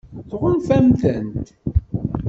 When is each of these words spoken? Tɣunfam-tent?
Tɣunfam-tent? 0.29 1.35